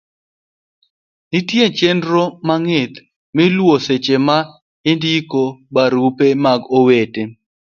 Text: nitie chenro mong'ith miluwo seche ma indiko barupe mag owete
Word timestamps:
nitie 1.31 1.65
chenro 1.77 2.23
mong'ith 2.47 2.95
miluwo 3.35 3.75
seche 3.85 4.15
ma 4.27 4.37
indiko 4.91 5.41
barupe 5.73 6.27
mag 6.43 6.61
owete 6.77 7.21